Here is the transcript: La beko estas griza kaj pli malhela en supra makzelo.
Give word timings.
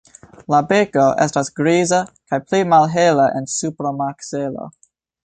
La 0.51 0.59
beko 0.69 1.03
estas 1.25 1.51
griza 1.59 1.99
kaj 2.33 2.39
pli 2.47 2.63
malhela 2.71 3.29
en 3.41 3.51
supra 3.57 3.93
makzelo. 4.01 4.67